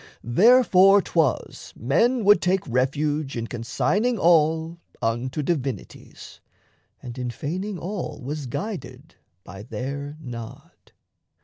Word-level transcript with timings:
Therefore 0.23 0.99
'twas 0.99 1.73
Men 1.77 2.23
would 2.23 2.41
take 2.41 2.65
refuge 2.65 3.37
in 3.37 3.45
consigning 3.45 4.17
all 4.17 4.79
Unto 4.99 5.43
divinities, 5.43 6.39
and 7.03 7.19
in 7.19 7.29
feigning 7.29 7.77
all 7.77 8.19
Was 8.19 8.47
guided 8.47 9.13
by 9.43 9.61
their 9.61 10.17
nod. 10.19 10.91